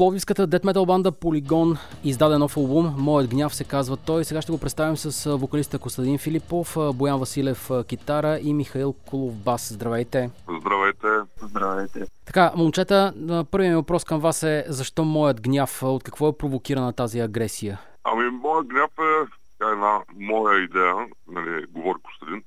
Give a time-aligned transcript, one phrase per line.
[0.00, 2.94] Пловдивската дет метал банда Полигон издаде нов албум.
[2.98, 4.24] Моят гняв се казва той.
[4.24, 9.72] Сега ще го представим с вокалиста Костадин Филипов, Боян Василев китара и Михаил Кулов бас.
[9.72, 10.30] Здравейте!
[10.60, 11.08] Здравейте!
[11.42, 12.06] Здравейте!
[12.26, 13.14] Така, момчета,
[13.50, 15.82] първият ми въпрос към вас е защо моят гняв?
[15.82, 17.80] От какво е провокирана тази агресия?
[18.04, 20.94] Ами, моят гняв е една моя идея,
[21.28, 22.42] нали, говори Костадин.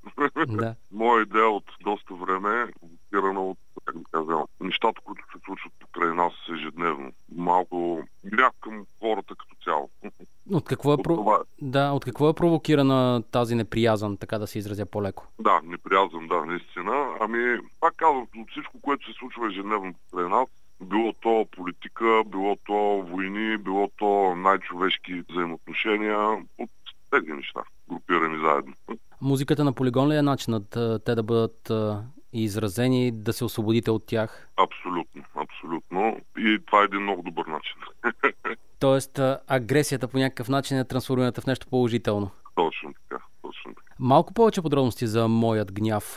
[0.57, 0.75] Да.
[0.91, 6.13] моя идея от доста време, провокирана от, как да кажа, нещата, които се случват покрай
[6.13, 7.11] нас ежедневно.
[7.53, 9.89] Малко гняв към хората като цяло.
[10.51, 14.59] От какво, е, От това, да, от какво е провокирана тази неприязан, така да се
[14.59, 15.27] изразя по-леко?
[15.39, 17.17] да, неприязан, да, наистина.
[17.19, 20.47] Ами, пак казвам, от всичко, което се случва ежедневно покрай нас,
[20.81, 26.19] било то политика, било то войни, било то най-човешки взаимоотношения,
[26.57, 26.69] от
[27.11, 28.73] тези неща, групирани заедно.
[29.21, 30.69] Музиката на Полигон ли е начинът
[31.05, 31.71] те да бъдат
[32.33, 34.49] изразени, да се освободите от тях?
[34.57, 36.17] Абсолютно, абсолютно.
[36.37, 37.75] И това е един много добър начин.
[38.79, 42.31] Тоест, агресията по някакъв начин е трансформирана в нещо положително.
[42.55, 43.93] точно така, точно така.
[43.99, 46.15] Малко повече подробности за Моят гняв.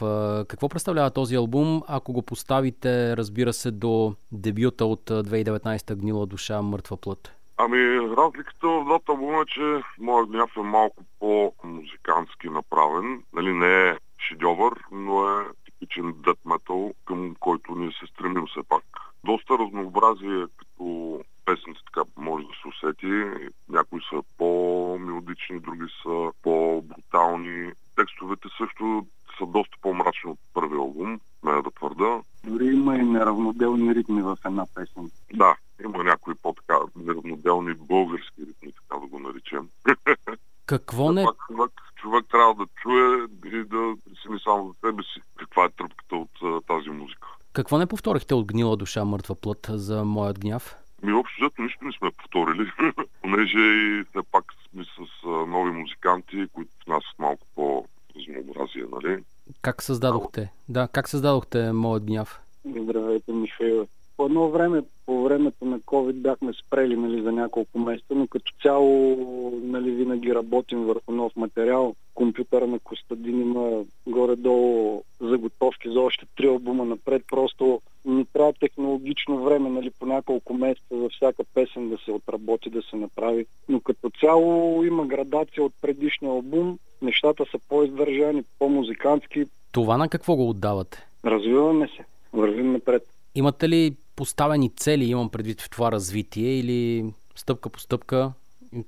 [0.48, 6.26] Какво представлява този албум, ако го поставите, разбира се, до дебюта от а, 2019 Гнила
[6.26, 7.32] душа, мъртва плът?
[7.56, 7.78] Ами,
[8.16, 13.22] разликата в двата албума е, че моят гняв е малко по-музикантски направен.
[13.32, 13.96] Нали, не е
[14.28, 18.84] шедьовър, но е типичен дет метал, към който ние се стремим все пак.
[19.26, 23.48] Доста разнообразие като песните така може да се усети.
[23.68, 27.72] Някои са по-мелодични, други са по-брутални.
[27.96, 29.06] Текстовете също
[29.38, 32.22] са доста по-мрачни от първия албум, не да твърда.
[32.44, 35.10] Дори има и неравноделни ритми в една песен.
[35.34, 39.68] Да, има някои по-така неравноделни български ритми, така да го наречем.
[40.66, 41.24] Какво не...
[41.24, 45.68] Пак човек, човек трябва да чуе и да прецени само за себе си каква е
[45.68, 47.28] тръпката от а, тази музика.
[47.56, 50.76] Какво не повторихте от Гнила душа, мъртва плът за Моят гняв?
[51.02, 52.70] Ми общо взето нищо не сме повторили,
[53.22, 59.24] понеже и все пак сме с а, нови музиканти, които внасят малко по-разнообразие, нали?
[59.62, 60.52] Как създадохте?
[60.68, 62.40] Да, как създадохте Моят гняв?
[62.64, 63.86] Здравейте, Михаил.
[64.16, 68.52] По едно време, по времето на COVID бяхме спрели нали, за няколко месеца, но като
[68.62, 69.16] цяло
[69.62, 71.94] нали, винаги работим върху нов материал.
[72.14, 77.22] Компютъра на Костадин има горе-долу заготовки за още три албума напред.
[77.28, 82.70] Просто ни трябва технологично време, нали, по няколко месеца за всяка песен да се отработи,
[82.70, 83.46] да се направи.
[83.68, 86.78] Но като цяло има градация от предишния албум.
[87.02, 89.44] Нещата са по-издържани, по-музикантски.
[89.72, 91.06] Това на какво го отдавате?
[91.24, 92.04] Развиваме се.
[92.32, 93.02] Вървим напред.
[93.34, 97.04] Имате ли поставени цели, имам предвид в това развитие или
[97.34, 98.32] стъпка по стъпка?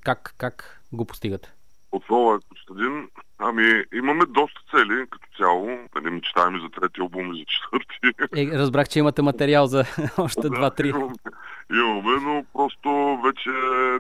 [0.00, 1.52] Как, как го постигате?
[1.92, 3.08] Отново е Костадин.
[3.38, 5.66] Ами, имаме доста цели като цяло.
[5.94, 7.98] Нали, мечтаем и за трети албум и за четвърти.
[8.36, 9.84] Е, разбрах, че имате материал за
[10.18, 10.88] още Да, два-три.
[10.88, 11.14] Имаме,
[11.72, 13.50] имаме, но просто вече,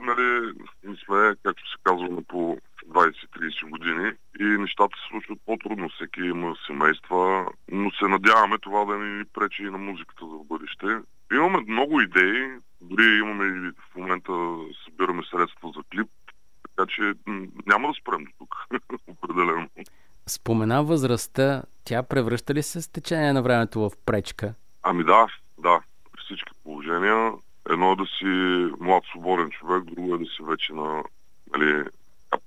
[0.02, 0.52] нали,
[0.84, 2.58] не сме, както се казва, на по
[2.88, 5.88] 20-30 години и нещата се случват по-трудно.
[5.88, 10.86] Всеки има семейства, но се надяваме това да ни пречи и на музиката за бъдеще.
[11.32, 12.50] Имаме много идеи,
[12.80, 14.32] дори имаме и в момента
[14.84, 16.08] събираме средства за клип,
[16.62, 17.12] така че
[17.66, 18.66] няма да спрем до тук,
[19.06, 19.68] определено.
[20.26, 24.54] Спомена възрастта, тя превръща ли се с течение на времето в пречка?
[24.82, 25.26] Ами да,
[25.58, 25.80] да,
[26.12, 27.32] при всички положения.
[27.70, 28.24] Едно е да си
[28.80, 31.02] млад, свободен човек, друго е да си вече на
[31.56, 31.84] нали,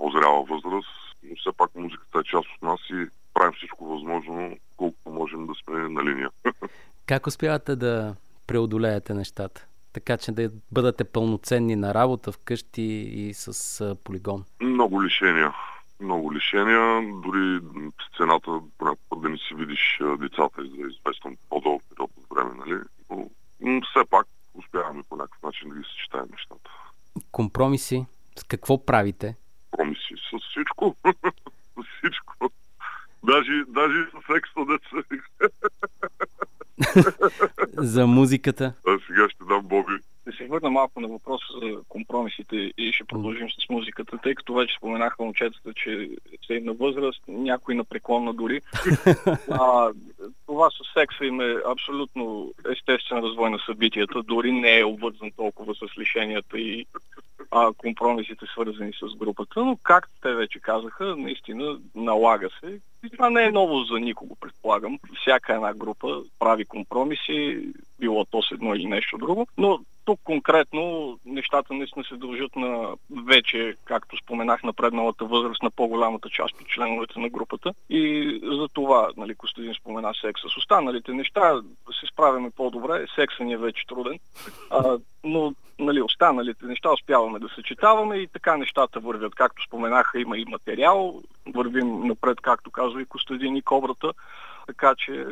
[0.01, 0.89] по-зряла възраст,
[1.23, 5.53] но все пак музиката е част от нас и правим всичко възможно, колкото можем да
[5.53, 6.29] сме на линия.
[7.05, 8.15] Как успявате да
[8.47, 9.67] преодолеете нещата?
[9.93, 12.81] Така че да бъдете пълноценни на работа, вкъщи
[13.13, 14.45] и с полигон.
[14.61, 15.53] много лишения.
[15.99, 17.59] Много лишения, дори
[18.13, 22.79] сцената понякога да не си видиш децата за известен по-дълъг период от време, нали?
[23.09, 26.69] Но, все пак успяваме по някакъв начин да ги съчетаем нещата.
[27.31, 28.05] Компромиси?
[28.39, 29.35] С какво правите?
[29.91, 30.95] Промиси с всичко.
[31.75, 32.51] с всичко.
[33.23, 35.03] Даже, даже с екстра деца.
[37.77, 38.73] За музиката?
[38.87, 39.93] А сега ще дам Боби.
[40.25, 44.53] Да се върна малко на въпроса за компромисите и ще продължим с музиката, тъй като
[44.53, 46.09] вече споменаха момчетата, че
[46.47, 48.61] са им на възраст, някои на преклонна дори.
[49.51, 49.91] А,
[50.45, 55.75] това с секса им е абсолютно естествен развой на събитията, дори не е обвързан толкова
[55.75, 56.85] с лишенията и
[57.51, 62.79] а, компромисите свързани с групата, но както те вече казаха, наистина налага се.
[63.03, 64.99] И това не е ново за никого, предполагам.
[65.21, 67.67] Всяка една група прави компромиси,
[67.99, 72.95] било то с едно или нещо друго, но тук конкретно нещата наистина се дължат на
[73.25, 77.73] вече, както споменах, напредналата възраст на по-голямата част от членовете на групата.
[77.89, 80.49] И за това, нали, Костадин спомена секса.
[80.49, 81.61] С останалите неща
[81.99, 83.05] се справяме по-добре.
[83.15, 84.19] Секса ни е вече труден.
[84.69, 89.35] А, но нали, останалите неща успяваме да съчетаваме и така нещата вървят.
[89.35, 91.21] Както споменаха, има и материал,
[91.55, 94.13] вървим напред, както казва и Костадин и Кобрата,
[94.67, 95.25] така че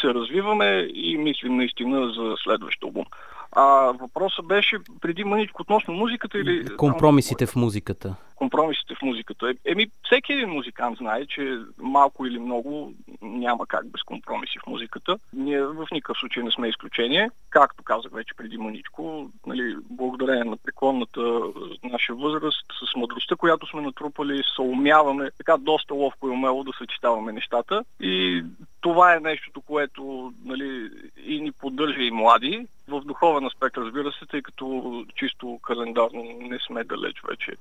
[0.00, 3.04] се развиваме и мислим наистина за следващ албум.
[3.52, 6.76] А въпросът беше преди мъничко относно музиката или...
[6.76, 8.16] Компромисите в музиката.
[8.34, 9.50] Компромисите в музиката.
[9.50, 14.66] Е, еми, всеки един музикант знае, че малко или много няма как без компромиси в
[14.66, 15.18] музиката.
[15.32, 17.30] Ние в никакъв случай не сме изключение.
[17.50, 21.40] Както казах вече преди мъничко, нали, благодарение на преклонната
[21.84, 26.72] наша възраст, с мъдростта, която сме натрупали, се умяваме така доста ловко и умело да
[26.78, 27.84] съчетаваме нещата.
[28.00, 28.44] И
[28.82, 30.90] това е нещото, което нали,
[31.26, 36.58] и ни поддържа и млади, в духовен аспект, разбира се, тъй като чисто календарно не
[36.66, 37.52] сме далеч вече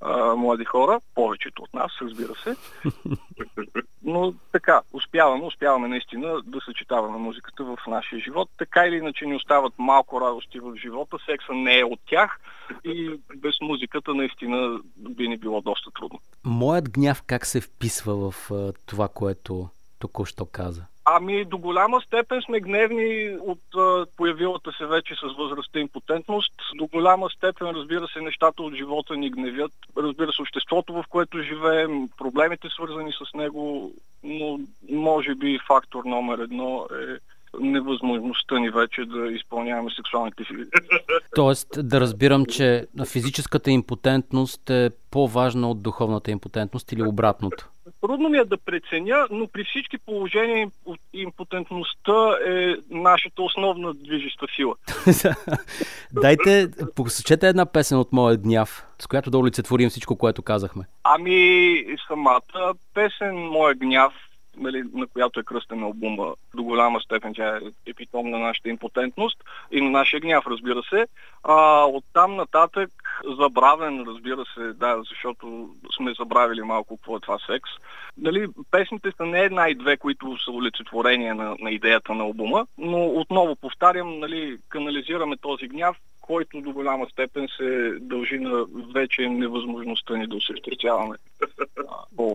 [0.00, 2.56] а, млади хора, повечето от нас, разбира се.
[4.02, 8.50] Но така, успяваме, успяваме наистина да съчетаваме музиката в нашия живот.
[8.58, 12.40] Така или иначе ни остават малко радости в живота, секса не е от тях
[12.84, 16.20] и без музиката наистина би ни било доста трудно.
[16.44, 18.50] Моят гняв как се вписва в
[18.86, 20.82] това, което току-що каза?
[21.04, 26.52] Ами до голяма степен сме гневни от а, появилата се вече с възрастта импотентност.
[26.74, 29.72] До голяма степен, разбира се, нещата от живота ни гневят.
[29.96, 33.92] Разбира се, обществото, в което живеем, проблемите свързани с него,
[34.24, 34.60] но
[34.90, 37.18] може би фактор номер едно е
[37.60, 40.52] невъзможността ни вече да изпълняваме сексуалните си.
[41.34, 47.68] Тоест да разбирам, че физическата импотентност е по-важна от духовната импотентност или обратното?
[48.00, 50.70] Трудно ми е да преценя, но при всички положения
[51.12, 54.74] импотентността е нашата основна движеща сила.
[56.12, 60.84] Дайте, посочете една песен от Моя гняв, с която да олицетворим всичко, което казахме.
[61.04, 64.12] Ами, самата песен Моя гняв
[64.56, 66.34] нали, на която е кръстен албума.
[66.54, 71.06] До голяма степен тя е епитом на нашата импотентност и на нашия гняв, разбира се.
[71.42, 72.90] А, оттам нататък
[73.38, 77.70] забравен, разбира се, да, защото сме забравили малко какво е това секс.
[78.18, 82.66] Нали, песните са не една и две, които са олицетворение на, на идеята на албума,
[82.78, 89.28] но отново повтарям, нали, канализираме този гняв който до голяма степен се дължи на вече
[89.28, 91.16] невъзможността ни да осъществяваме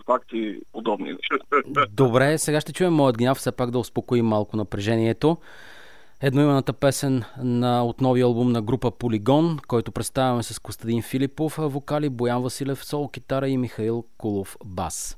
[0.06, 1.36] факти и подобни неща.
[1.90, 5.38] Добре, сега ще чуем моят гняв, все пак да успокоим малко напрежението.
[6.22, 12.10] Едноимената песен на от новия албум на група Полигон, който представяме с Костадин Филипов, вокали
[12.10, 15.18] Боян Василев, сол, китара и Михаил Кулов, бас.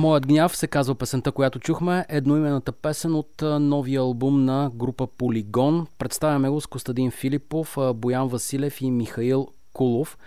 [0.00, 2.06] Моят гняв се казва песента, която чухме.
[2.08, 5.86] Едноимената песен от новия албум на група Полигон.
[5.98, 10.18] Представяме го с Костадин Филипов, Боян Василев и Михаил Кулов.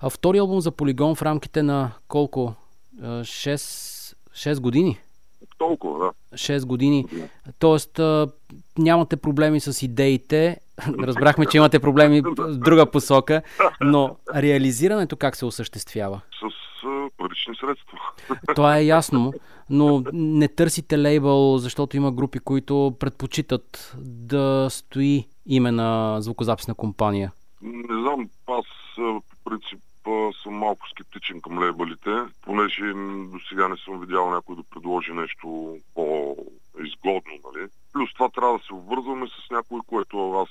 [0.00, 2.54] А втори албум за Полигон в рамките на колко?
[3.02, 4.98] 6, 6 години?
[5.58, 6.36] Толкова, да.
[6.36, 7.06] 6 години.
[7.58, 8.00] Тоест,
[8.78, 10.60] нямате проблеми с идеите.
[10.98, 13.42] Разбрахме, че имате проблеми в друга посока,
[13.80, 16.20] но реализирането как се осъществява?
[17.16, 17.98] Парични средства.
[18.54, 19.32] Това е ясно,
[19.70, 27.32] но не търсите лейбъл, защото има групи, които предпочитат да стои име на звукозаписна компания.
[27.62, 28.64] Не знам, аз
[28.96, 29.80] по принцип
[30.42, 32.10] съм малко скептичен към лейбълите,
[32.42, 32.92] понеже
[33.32, 37.68] до сега не съм видял някой да предложи нещо по-изгодно, нали?
[37.92, 40.48] Плюс това трябва да се обвързваме с някой, което аз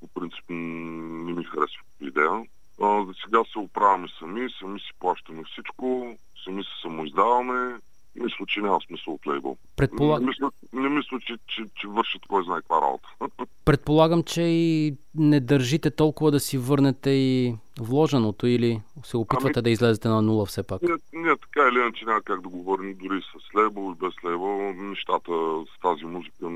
[0.00, 2.44] по принцип не ми харесва идея.
[2.80, 7.78] За сега се оправяме сами, сами си плащаме всичко, сами се самоиздаваме.
[8.14, 9.56] Мисля, че няма смисъл от лейбъл.
[9.76, 10.20] Предполаг...
[10.20, 13.08] Не мисля, не мисля че, че, че вършат кой знае каква работа.
[13.64, 19.62] Предполагам, че и не държите толкова да си върнете и вложеното или се опитвате ами...
[19.62, 20.82] да излезете на нула все пак?
[20.82, 24.72] Не, не така или иначе няма как да говорим дори с лейбъл и без лейбъл.
[24.72, 25.32] Нещата
[25.76, 26.46] с тази музика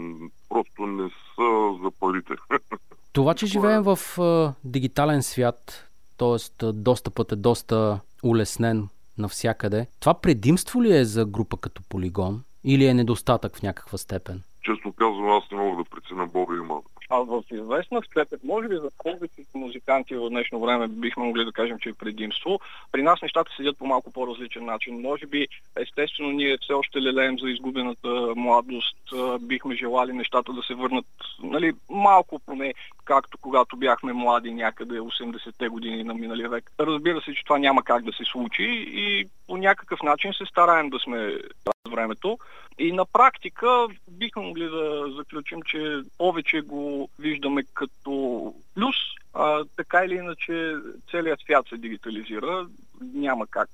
[0.49, 2.35] просто не са за парите.
[3.13, 5.89] Това, че живеем в uh, дигитален свят,
[6.23, 6.73] т.е.
[6.73, 8.89] достъпът е доста улеснен
[9.19, 9.87] навсякъде.
[10.01, 14.43] Това предимство ли е за група като Полигон или е недостатък в някаква степен?
[14.63, 18.75] Честно казвам, аз не мога да преценя Боби има а в известна степен, може би
[18.75, 22.61] за повечето музиканти в днешно време бихме могли да кажем, че е предимство.
[22.93, 25.01] При нас нещата седят по малко по-различен начин.
[25.01, 28.97] Може би, естествено, ние все още лелеем за изгубената младост.
[29.41, 31.07] Бихме желали нещата да се върнат
[31.43, 36.71] нали, малко поне, както когато бяхме млади някъде 80-те години на миналия век.
[36.81, 40.91] Разбира се, че това няма как да се случи и по някакъв начин се стараем
[40.91, 41.39] да сме
[41.93, 42.39] времето.
[42.79, 48.97] И на практика бихме могли да заключим, че повече го виждаме като плюс.
[49.35, 50.75] А, така или иначе
[51.11, 52.67] целият свят се дигитализира.
[53.01, 53.71] Няма как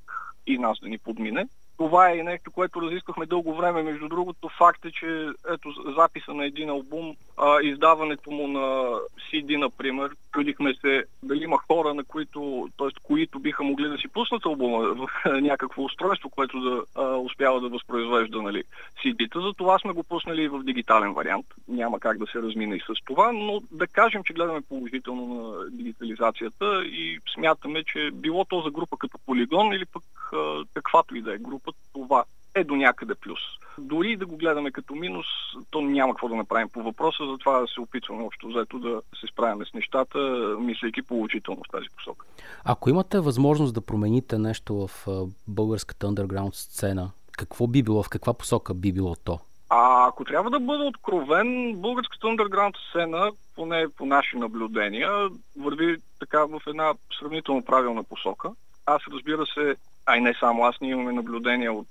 [0.47, 1.47] и нас да ни подмине.
[1.79, 3.83] Това е нещо, което разисквахме дълго време.
[3.83, 8.99] Между другото, факт е, че ето записа на един албум, а, издаването му на
[9.31, 12.89] CD, например, чудихме се дали има хора, на които, т.е.
[13.03, 15.09] които биха могли да си пуснат албума в
[15.41, 18.65] някакво устройство, което да а, успява да възпроизвежда нали,
[19.05, 19.41] CD-та.
[19.41, 21.47] За това сме го пуснали и в дигитален вариант.
[21.69, 25.71] Няма как да се размина и с това, но да кажем, че гледаме положително на
[25.71, 31.23] дигитализацията и смятаме, че било то за група като Полигон или пък а, каквато и
[31.23, 33.41] да е група, това е до някъде плюс.
[33.79, 35.27] Дори да го гледаме като минус,
[35.71, 39.27] то няма какво да направим по въпроса, затова да се опитваме общо взето да се
[39.33, 40.19] справяме с нещата,
[40.61, 42.27] мислейки положително в тази посока.
[42.65, 45.07] Ако имате възможност да промените нещо в
[45.49, 49.39] българската underground сцена, какво би било, в каква посока би било то?
[49.71, 55.11] А ако трябва да бъда откровен, българската underground сцена, поне по наши наблюдения,
[55.57, 58.51] върви така в една сравнително правилна посока.
[58.87, 59.77] Аз разбира се
[60.09, 61.89] а и не само аз, ние имаме наблюдения от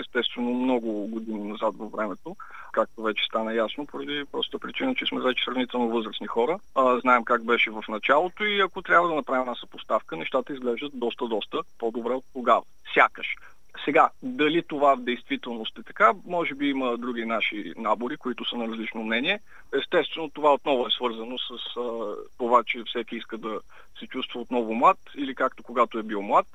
[0.00, 2.36] естествено много години назад във времето,
[2.72, 6.58] както вече стана ясно, поради просто причина, че сме вече сравнително възрастни хора.
[6.74, 10.92] А, знаем как беше в началото и ако трябва да направим една съпоставка, нещата изглеждат
[10.94, 12.62] доста, доста по-добре от тогава.
[12.94, 13.36] Сякаш.
[13.84, 18.56] Сега, дали това в действителност е така, може би има други наши набори, които са
[18.56, 19.40] на различно мнение.
[19.78, 23.60] Естествено, това отново е свързано с а, това, че всеки иска да
[23.98, 26.46] се чувства отново млад или както когато е бил млад.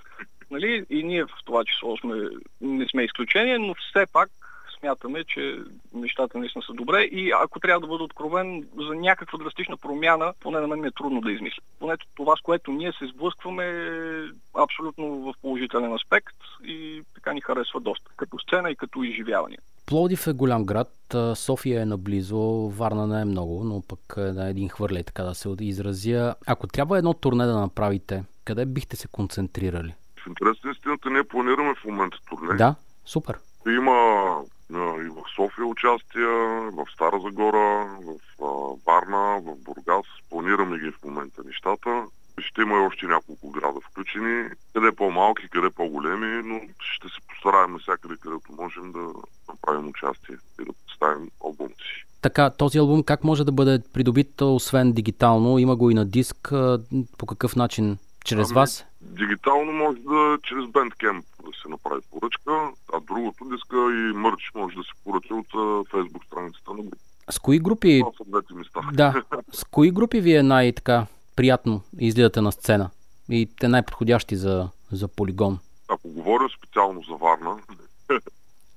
[0.51, 0.85] Нали?
[0.89, 2.15] И ние в това число сме,
[2.61, 4.29] не сме изключение, но все пак
[4.79, 5.59] смятаме, че
[5.93, 10.59] нещата наистина са добре и ако трябва да бъда откровен за някаква драстична промяна, поне
[10.59, 11.61] на мен ми е трудно да измисля.
[11.79, 14.23] Поне това, с което ние се сблъскваме е
[14.57, 19.57] абсолютно в положителен аспект и така ни харесва доста, като сцена и като изживяване.
[19.85, 24.69] Плодив е голям град, София е наблизо, Варна не е много, но пък е един
[24.69, 26.35] хвърлей, така да се изразя.
[26.47, 29.93] Ако трябва едно турне да направите, къде бихте се концентрирали?
[30.23, 32.55] В интерес на истината ние планираме в момента турне.
[32.55, 32.75] Да,
[33.05, 33.37] супер.
[33.67, 34.37] Има
[34.73, 36.29] и в София участия,
[36.71, 37.89] в Стара Загора,
[38.39, 40.05] в Варна, в Бургас.
[40.29, 42.05] Планираме ги в момента нещата.
[42.39, 44.49] Ще има и още няколко града включени.
[44.73, 48.99] Къде по-малки, къде по-големи, но ще се постараем всякъде, където можем да
[49.49, 52.05] направим участие и да представим албум си.
[52.21, 55.59] Така, този албум как може да бъде придобит, освен дигитално?
[55.59, 56.53] Има го и на диск.
[57.17, 57.97] По какъв начин?
[58.25, 58.85] Чрез ами, вас?
[59.01, 62.51] Дигитално може да чрез Bandcamp да се направи поръчка,
[62.93, 65.47] а другото диска и мърч може да се поръча от
[65.87, 66.83] Facebook страницата на.
[67.29, 68.01] С кои групи...
[68.93, 72.89] Да, с кои групи ви е най-така приятно излизате на сцена?
[73.29, 75.59] И те най-подходящи за, за полигон?
[75.87, 77.57] Ако говорим специално за Варна,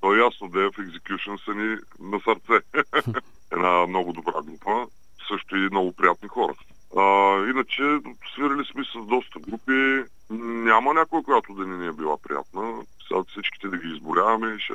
[0.01, 2.65] то е ясно да е в Execution са ни на сърце.
[3.51, 4.87] Една много добра група,
[5.27, 6.53] също и много приятни хора.
[6.97, 7.83] А, иначе
[8.33, 10.03] свирили сме с доста групи.
[10.29, 12.81] Няма някой, която да ни не е била приятна.
[13.07, 14.59] Сега всичките да ги изборяваме.
[14.59, 14.73] Ще...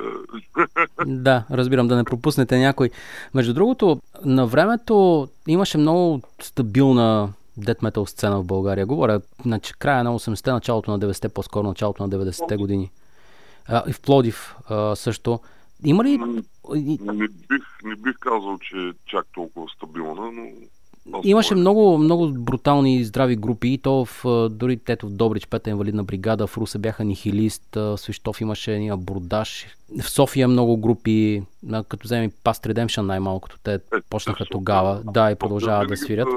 [1.05, 2.89] да, разбирам, да не пропуснете някой.
[3.33, 8.85] Между другото, на времето имаше много стабилна дет метал сцена в България.
[8.85, 12.91] Говоря, значи, края на 80-те, началото на 90-те, по-скоро началото на 90-те години.
[13.67, 15.39] А, и в Плодив а, също.
[15.83, 16.17] Има ли...
[17.01, 20.47] Не бих, не бих казал, че е чак толкова стабилна, но
[21.23, 26.03] Имаше много, много брутални здрави групи, и то в, дори тето в Добрич, пета инвалидна
[26.03, 29.65] бригада, в Руса бяха нихилист, Свищов имаше ния Бурдаш,
[30.01, 31.43] в София много групи,
[31.87, 36.27] като вземем Past Redemption най-малкото, те е, почнаха тогава, да, и продължават да свирят.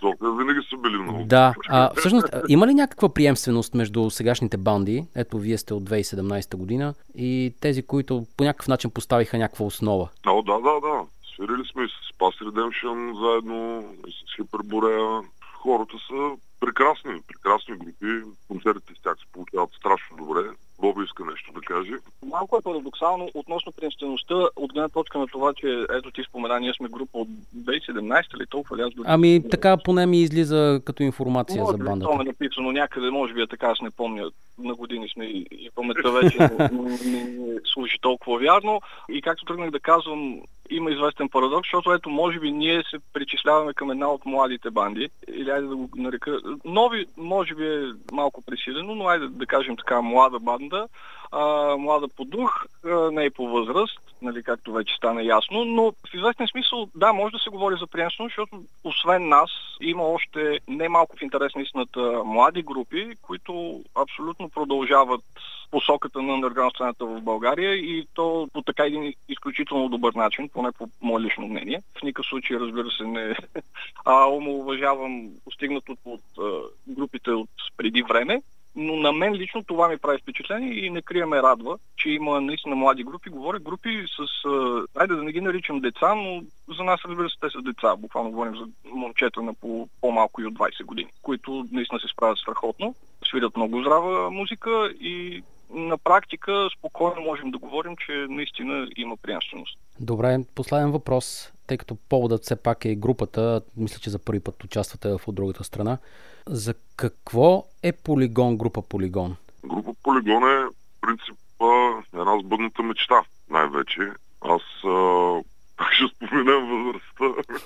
[0.00, 1.24] София винаги са били много.
[1.24, 1.54] Да.
[1.68, 6.94] А, всъщност, има ли някаква приемственост между сегашните банди, ето вие сте от 2017 година,
[7.14, 10.08] и тези, които по някакъв начин поставиха някаква основа?
[10.26, 11.00] О, да, да, да.
[11.36, 15.20] Свирили сме и с Pass Redemption заедно, и с Хиперборея.
[15.62, 18.30] Хората са прекрасни, прекрасни групи.
[18.48, 20.40] Концертите с тях се получават страшно добре.
[20.80, 21.92] Боби иска нещо да каже.
[22.26, 26.72] Малко е парадоксално относно приемствеността от гледна точка на това, че ето ти спомена, ние
[26.74, 31.62] сме група от 2017 или толкова ли аз Ами така поне ми излиза като информация
[31.62, 32.10] може за бандата.
[32.10, 34.30] Това е написано някъде, може би е така, аз не помня.
[34.58, 36.38] На години сме и паметта вече
[36.72, 38.80] не, не служи толкова вярно.
[39.08, 40.40] И както тръгнах да казвам,
[40.76, 45.08] има известен парадокс, защото ето може би ние се причисляваме към една от младите банди,
[45.28, 49.76] или айде да го нарека, нови може би е малко пресилено, но айде да кажем
[49.76, 50.88] така млада банда,
[51.36, 55.82] а, млада по дух, а, не и по възраст, нали, както вече стана ясно, но
[55.82, 60.58] в известен смисъл, да, може да се говори за приемствено, защото освен нас има още
[60.68, 65.24] немалко в интерес на истината млади групи, които абсолютно продължават
[65.70, 70.72] посоката на underground сцената в България и то по така един изключително добър начин, поне
[70.72, 71.82] по мое лично мнение.
[71.98, 73.36] В никакъв случай, разбира се, не
[74.04, 76.42] а, омалуважавам постигнато от а,
[76.88, 78.42] групите от преди време,
[78.76, 82.40] но на мен лично това ми прави впечатление и не крия ме радва, че има
[82.40, 83.30] наистина млади групи.
[83.30, 84.48] Говоря групи с,
[84.94, 86.42] айде да не ги наричам деца, но
[86.76, 87.96] за нас разбира се те са деца.
[87.96, 92.38] Буквално говорим за момчета на по, по-малко и от 20 години, които наистина се справят
[92.38, 92.94] страхотно,
[93.28, 99.78] свирят много здрава музика и на практика спокойно можем да говорим, че наистина има приемственост.
[100.00, 104.64] Добре, последен въпрос, тъй като поводът все пак е групата, мисля, че за първи път
[104.64, 105.98] участвате в от другата страна.
[106.46, 109.36] За какво е полигон, група полигон?
[109.64, 110.66] Група полигон е
[111.00, 111.66] принципа
[112.14, 114.00] една сбъдната мечта, най-вече.
[114.40, 115.40] Аз а,
[115.76, 117.56] пак ще споменам възрастта,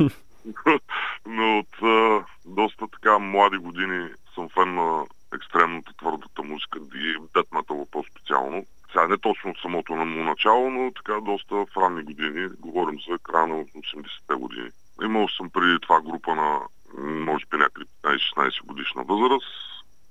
[1.26, 7.74] но от а, доста така млади години съм фен на екстремната твърдата музика и детната
[7.90, 8.66] по-специално.
[8.92, 12.48] Сега не точно от самото му начало, но така доста в ранни години.
[12.58, 14.70] Говорим за края на 80-те години.
[15.02, 16.60] Имал съм преди това група на
[16.98, 19.46] може би някакви 15-16 годишна възраст.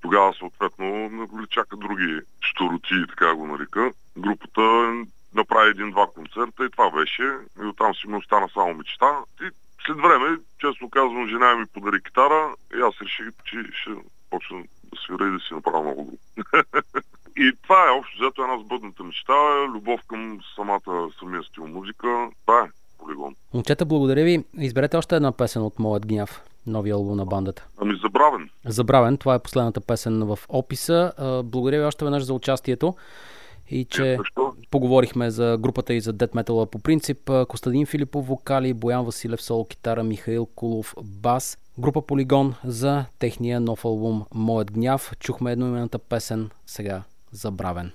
[0.00, 3.92] Тогава съответно не чака други штороти, така го нарека.
[4.16, 4.60] Групата
[5.34, 7.22] направи един-два концерта и това беше.
[7.62, 9.18] И оттам си ми остана само мечта.
[9.42, 9.50] И
[9.86, 13.90] след време, честно казвам, жена ми подари китара и аз реших, че ще
[14.30, 14.62] почна
[14.94, 16.64] да свира и да си направя много група.
[17.36, 22.28] и това е общо взето една сбъдната мечта, любов към самата, самия стил музика.
[22.46, 23.34] Това е полигон.
[23.54, 24.44] Момчета, благодаря ви.
[24.58, 27.66] Изберете още една песен от Моят гняв новия албум на бандата?
[27.80, 28.50] Ами Забравен.
[28.66, 31.12] Забравен, това е последната песен в описа.
[31.44, 32.94] Благодаря ви още веднъж за участието
[33.70, 34.52] и че Защо?
[34.70, 37.30] поговорихме за групата и за Dead Metal по принцип.
[37.48, 41.58] Костадин Филипов вокали, Боян Василев соло китара, Михаил Кулов бас.
[41.78, 45.12] Група Полигон за техния нов албум Моят гняв.
[45.20, 47.02] Чухме едноименната песен, сега
[47.32, 47.92] Забравен.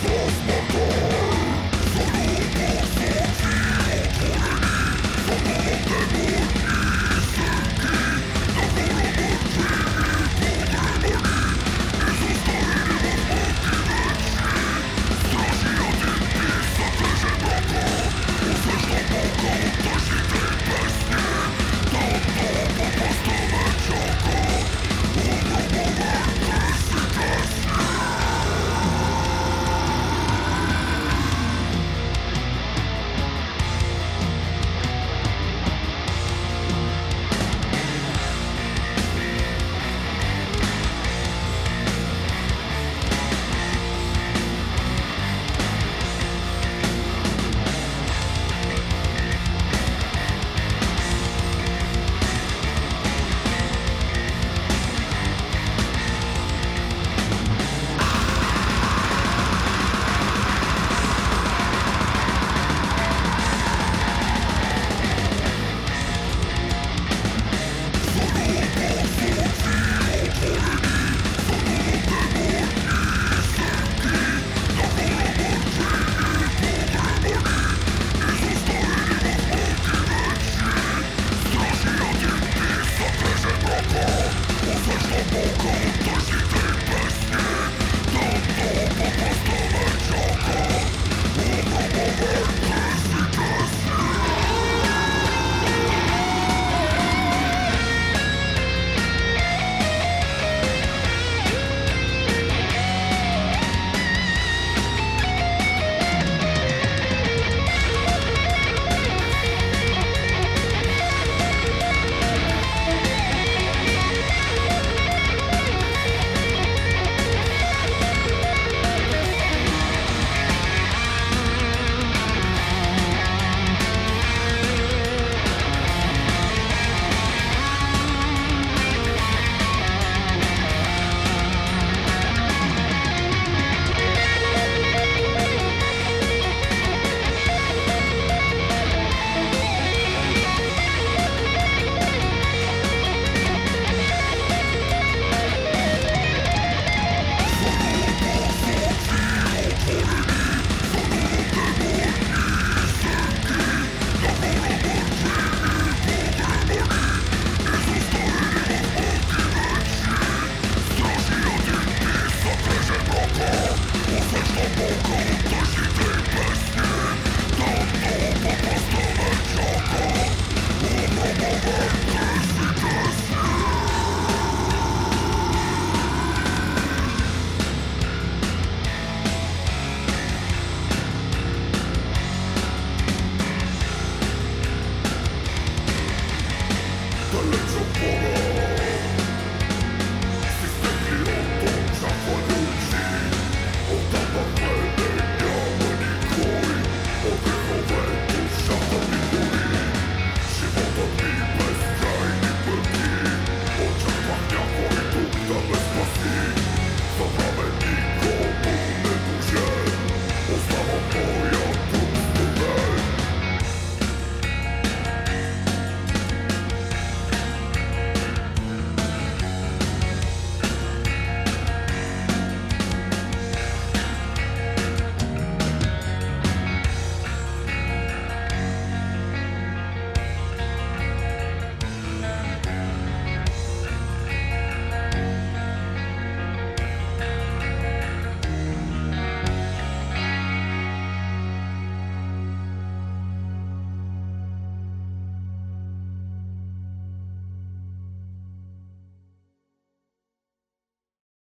[0.00, 0.57] Christmas.